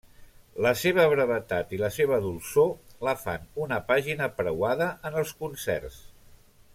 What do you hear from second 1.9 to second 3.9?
seva dolçor la fan una